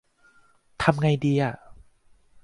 [0.81, 1.53] ทำไงดีอ่ะ?